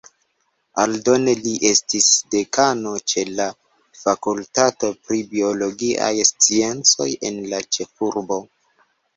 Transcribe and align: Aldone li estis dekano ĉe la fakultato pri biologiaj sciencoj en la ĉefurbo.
Aldone 0.83 1.33
li 1.41 1.51
estis 1.71 2.07
dekano 2.35 2.93
ĉe 3.13 3.25
la 3.41 3.47
fakultato 3.99 4.89
pri 5.05 5.21
biologiaj 5.35 6.11
sciencoj 6.31 7.09
en 7.31 7.41
la 7.53 7.65
ĉefurbo. 7.79 8.45